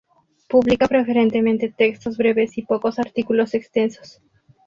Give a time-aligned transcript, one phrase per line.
[0.49, 4.19] Publica preferentemente textos breves y pocos artículos extensos.